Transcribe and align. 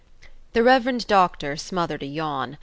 The 0.53 0.63
Rev. 0.63 1.05
Doctor 1.05 1.55
smothered 1.55 2.01
a 2.01 2.07
yawn. 2.07 2.57